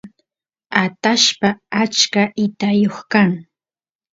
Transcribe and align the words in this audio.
atashpa 0.83 1.49
achka 1.81 2.21
itayoq 2.45 2.97
kan 3.11 3.31